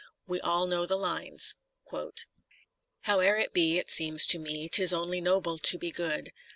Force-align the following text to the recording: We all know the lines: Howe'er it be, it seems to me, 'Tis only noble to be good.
We 0.25 0.41
all 0.41 0.65
know 0.65 0.87
the 0.87 0.95
lines: 0.97 1.53
Howe'er 3.01 3.37
it 3.37 3.53
be, 3.53 3.77
it 3.77 3.91
seems 3.91 4.25
to 4.25 4.39
me, 4.39 4.67
'Tis 4.67 4.93
only 4.93 5.21
noble 5.21 5.59
to 5.59 5.77
be 5.77 5.91
good. 5.91 6.33